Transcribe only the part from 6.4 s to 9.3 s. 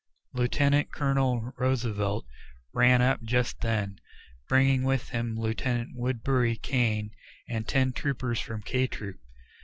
Kane and ten troopers from K Troop.